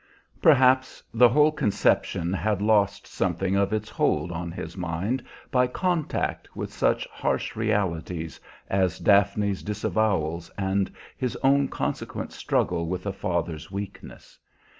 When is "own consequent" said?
11.43-12.31